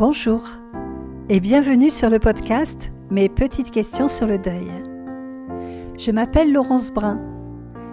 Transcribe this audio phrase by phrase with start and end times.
[0.00, 0.40] Bonjour
[1.28, 4.66] et bienvenue sur le podcast Mes petites questions sur le deuil.
[5.98, 7.20] Je m'appelle Laurence Brun.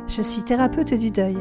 [0.08, 1.36] Je suis thérapeute du deuil.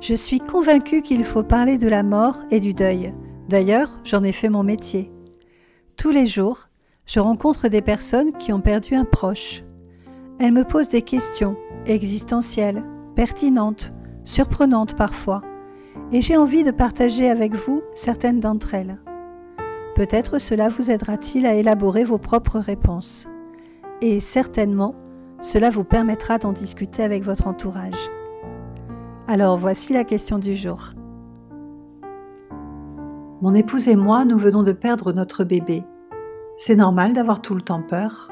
[0.00, 3.12] Je suis convaincue qu'il faut parler de la mort et du deuil.
[3.50, 5.12] D'ailleurs, j'en ai fait mon métier.
[5.94, 6.70] Tous les jours,
[7.04, 9.62] je rencontre des personnes qui ont perdu un proche.
[10.38, 12.82] Elles me posent des questions existentielles,
[13.14, 13.92] pertinentes,
[14.24, 15.42] surprenantes parfois,
[16.12, 18.98] et j'ai envie de partager avec vous certaines d'entre elles.
[20.00, 23.28] Peut-être cela vous aidera-t-il à élaborer vos propres réponses.
[24.00, 24.94] Et certainement,
[25.42, 28.08] cela vous permettra d'en discuter avec votre entourage.
[29.28, 30.92] Alors voici la question du jour.
[33.42, 35.84] Mon épouse et moi, nous venons de perdre notre bébé.
[36.56, 38.30] C'est normal d'avoir tout le temps peur.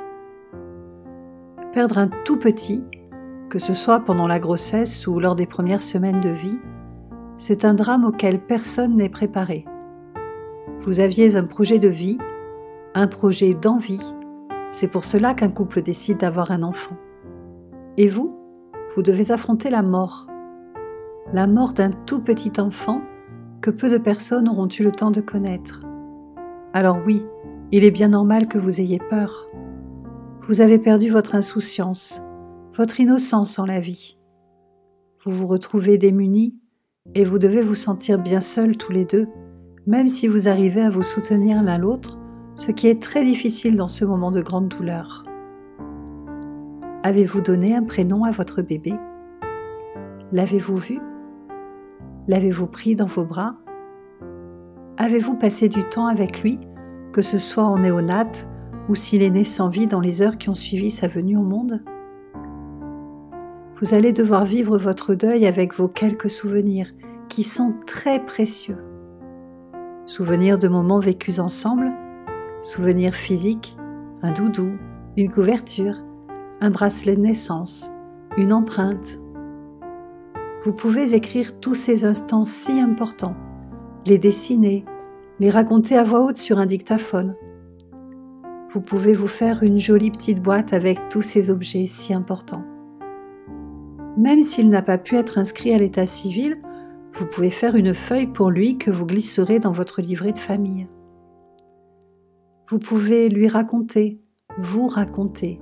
[1.75, 2.83] Perdre un tout petit,
[3.51, 6.61] que ce soit pendant la grossesse ou lors des premières semaines de vie,
[7.37, 9.67] c'est un drame auquel personne n'est préparé.
[10.81, 12.19] Vous aviez un projet de vie,
[12.95, 14.01] un projet d'envie.
[14.71, 16.97] C'est pour cela qu'un couple décide d'avoir un enfant.
[17.97, 18.39] Et vous,
[18.95, 20.29] vous devez affronter la mort.
[21.33, 23.03] La mort d'un tout petit enfant
[23.61, 25.85] que peu de personnes auront eu le temps de connaître.
[26.73, 27.25] Alors oui,
[27.73, 29.49] il est bien normal que vous ayez peur.
[30.43, 32.23] Vous avez perdu votre insouciance,
[32.73, 34.17] votre innocence en la vie.
[35.25, 36.55] Vous vous retrouvez démunis
[37.17, 39.27] et vous devez vous sentir bien seuls tous les deux
[39.89, 42.19] même si vous arrivez à vous soutenir l'un l'autre,
[42.57, 45.25] ce qui est très difficile dans ce moment de grande douleur.
[47.03, 48.93] Avez-vous donné un prénom à votre bébé?
[50.31, 51.01] L'avez-vous vu?
[52.27, 53.57] L'avez-vous pris dans vos bras?
[54.99, 56.59] Avez-vous passé du temps avec lui,
[57.11, 58.47] que ce soit en néonate
[58.91, 61.45] ou s'il est né sans vie dans les heures qui ont suivi sa venue au
[61.45, 61.83] monde?
[63.81, 66.91] Vous allez devoir vivre votre deuil avec vos quelques souvenirs
[67.31, 68.77] qui sont très précieux.
[70.09, 71.93] Souvenirs de moments vécus ensemble,
[72.63, 73.77] souvenirs physiques,
[74.23, 74.73] un doudou,
[75.19, 75.97] une couverture,
[76.63, 77.91] un bracelet de naissance,
[78.39, 79.19] une empreinte.
[80.65, 83.37] Vous pouvez écrire tous ces instants si importants,
[84.07, 84.87] les dessiner,
[85.41, 87.37] les raconter à voix haute sur un dictaphone.
[88.71, 92.65] Vous pouvez vous faire une jolie petite boîte avec tous ces objets si importants.
[94.17, 96.63] Même s'il n'a pas pu être inscrit à l'état civil,
[97.19, 100.89] vous pouvez faire une feuille pour lui que vous glisserez dans votre livret de famille.
[102.69, 104.19] Vous pouvez lui raconter,
[104.57, 105.61] vous raconter,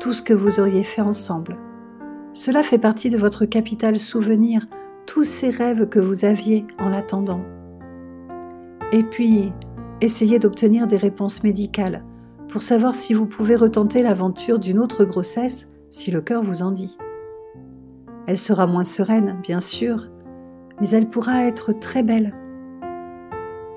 [0.00, 1.56] tout ce que vous auriez fait ensemble.
[2.34, 4.66] Cela fait partie de votre capital souvenir,
[5.06, 7.42] tous ces rêves que vous aviez en l'attendant.
[8.92, 9.50] Et puis,
[10.02, 12.04] essayez d'obtenir des réponses médicales
[12.48, 16.70] pour savoir si vous pouvez retenter l'aventure d'une autre grossesse si le cœur vous en
[16.70, 16.98] dit.
[18.26, 20.10] Elle sera moins sereine, bien sûr,
[20.80, 22.34] mais elle pourra être très belle.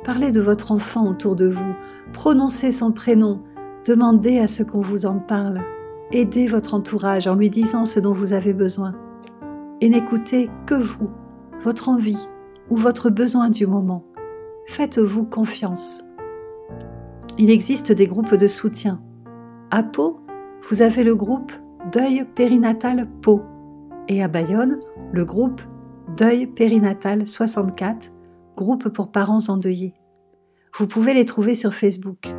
[0.03, 1.73] Parlez de votre enfant autour de vous,
[2.13, 3.43] prononcez son prénom,
[3.85, 5.61] demandez à ce qu'on vous en parle,
[6.11, 8.93] aidez votre entourage en lui disant ce dont vous avez besoin.
[9.79, 11.09] Et n'écoutez que vous,
[11.61, 12.27] votre envie
[12.69, 14.05] ou votre besoin du moment.
[14.65, 16.03] Faites-vous confiance.
[17.37, 19.01] Il existe des groupes de soutien.
[19.71, 20.19] À Pau,
[20.69, 21.51] vous avez le groupe
[21.91, 23.41] Deuil périnatal Pau
[24.07, 24.79] et à Bayonne,
[25.11, 25.61] le groupe
[26.17, 28.11] Deuil périnatal 64,
[28.57, 29.93] groupe pour parents endeuillés.
[30.77, 32.33] Vous pouvez les trouver sur Facebook.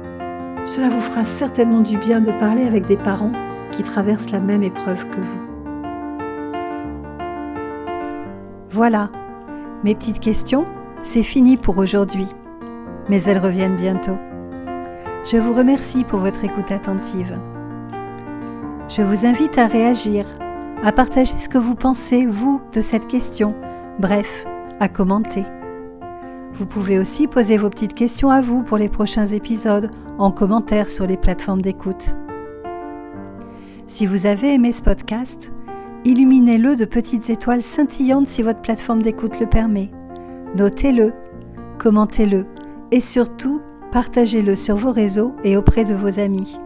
[0.66, 3.32] Cela vous fera certainement du bien de parler avec des parents
[3.70, 5.40] qui traversent la même épreuve que vous.
[8.66, 9.10] Voilà,
[9.84, 10.66] mes petites questions,
[11.02, 12.26] c'est fini pour aujourd'hui,
[13.08, 14.18] mais elles reviennent bientôt.
[15.24, 17.38] Je vous remercie pour votre écoute attentive.
[18.88, 20.26] Je vous invite à réagir
[20.82, 23.54] à partager ce que vous pensez, vous, de cette question,
[24.00, 24.46] bref,
[24.80, 25.44] à commenter.
[26.52, 30.90] Vous pouvez aussi poser vos petites questions à vous pour les prochains épisodes en commentaire
[30.90, 32.14] sur les plateformes d'écoute.
[33.86, 35.52] Si vous avez aimé ce podcast,
[36.04, 39.90] illuminez-le de petites étoiles scintillantes si votre plateforme d'écoute le permet.
[40.56, 41.14] Notez-le,
[41.78, 42.44] commentez-le
[42.90, 43.60] et surtout,
[43.92, 46.58] partagez-le sur vos réseaux et auprès de vos amis.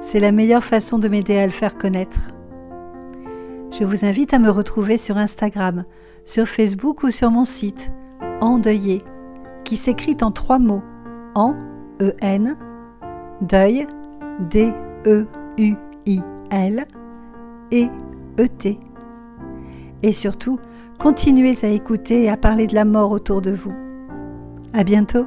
[0.00, 2.30] C'est la meilleure façon de m'aider à le faire connaître
[3.72, 5.84] je vous invite à me retrouver sur Instagram,
[6.24, 7.90] sur Facebook ou sur mon site
[8.40, 9.02] Endeuillé,
[9.64, 10.82] qui s'écrit en trois mots
[11.34, 11.54] En,
[12.00, 12.54] E-N,
[13.40, 13.86] Deuil,
[14.50, 15.26] D-E-U-I-L,
[17.70, 17.88] et
[18.38, 18.78] E-T.
[20.02, 20.58] Et surtout,
[20.98, 23.72] continuez à écouter et à parler de la mort autour de vous.
[24.74, 25.26] À bientôt!